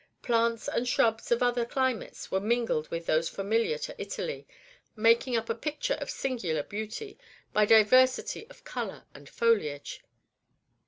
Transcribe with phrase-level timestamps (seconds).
[0.23, 4.47] Plants and shrubs of other climates were mingled with those familiar to Italy,
[4.95, 7.19] making up a picture of singular beauty,
[7.53, 10.01] by diversity of color and foliage.